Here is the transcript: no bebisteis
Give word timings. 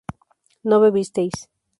no 0.69 0.79
bebisteis 0.83 1.39